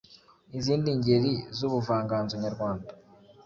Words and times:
Izindi 0.57 0.89
ngeri 0.97 1.33
z’ubuvanganzo 1.57 2.33
Nyarwanda 2.43 2.89